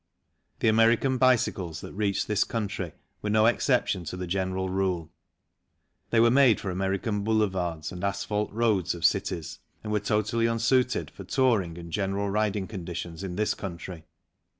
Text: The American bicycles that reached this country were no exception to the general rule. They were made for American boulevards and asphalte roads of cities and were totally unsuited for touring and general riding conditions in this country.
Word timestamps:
The 0.61 0.67
American 0.67 1.19
bicycles 1.19 1.81
that 1.81 1.93
reached 1.93 2.27
this 2.27 2.43
country 2.43 2.93
were 3.21 3.29
no 3.29 3.45
exception 3.45 4.03
to 4.05 4.17
the 4.17 4.25
general 4.25 4.67
rule. 4.67 5.11
They 6.09 6.19
were 6.19 6.31
made 6.31 6.59
for 6.59 6.71
American 6.71 7.23
boulevards 7.23 7.91
and 7.91 8.03
asphalte 8.03 8.51
roads 8.51 8.95
of 8.95 9.05
cities 9.05 9.59
and 9.83 9.91
were 9.93 9.99
totally 9.99 10.47
unsuited 10.47 11.11
for 11.11 11.23
touring 11.23 11.77
and 11.77 11.93
general 11.93 12.31
riding 12.31 12.65
conditions 12.65 13.23
in 13.23 13.35
this 13.35 13.53
country. 13.53 14.05